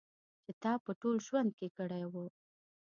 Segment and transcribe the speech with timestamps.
[0.43, 2.13] چې تا په ټول ژوند کې کړی و.